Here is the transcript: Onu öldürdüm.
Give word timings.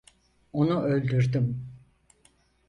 Onu 0.53 0.81
öldürdüm. 0.83 1.71